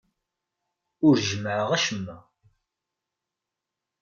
[1.07, 2.17] Ur jemmɛeɣ acemma.